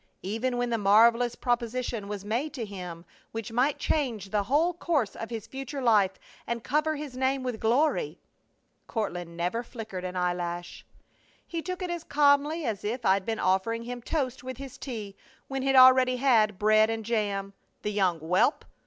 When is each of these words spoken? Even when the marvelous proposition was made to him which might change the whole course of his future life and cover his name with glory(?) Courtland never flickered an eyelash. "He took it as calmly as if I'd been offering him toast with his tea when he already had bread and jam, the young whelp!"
Even 0.23 0.57
when 0.57 0.71
the 0.71 0.79
marvelous 0.79 1.35
proposition 1.35 2.07
was 2.07 2.25
made 2.25 2.55
to 2.55 2.65
him 2.65 3.05
which 3.31 3.51
might 3.51 3.77
change 3.77 4.31
the 4.31 4.41
whole 4.45 4.73
course 4.73 5.15
of 5.15 5.29
his 5.29 5.45
future 5.45 5.79
life 5.79 6.13
and 6.47 6.63
cover 6.63 6.95
his 6.95 7.15
name 7.15 7.43
with 7.43 7.59
glory(?) 7.59 8.17
Courtland 8.87 9.37
never 9.37 9.61
flickered 9.61 10.03
an 10.03 10.15
eyelash. 10.17 10.83
"He 11.45 11.61
took 11.61 11.83
it 11.83 11.91
as 11.91 12.03
calmly 12.03 12.65
as 12.65 12.83
if 12.83 13.05
I'd 13.05 13.27
been 13.27 13.37
offering 13.37 13.83
him 13.83 14.01
toast 14.01 14.43
with 14.43 14.57
his 14.57 14.75
tea 14.79 15.15
when 15.47 15.61
he 15.61 15.75
already 15.75 16.15
had 16.17 16.57
bread 16.57 16.89
and 16.89 17.05
jam, 17.05 17.53
the 17.83 17.91
young 17.91 18.19
whelp!" 18.21 18.65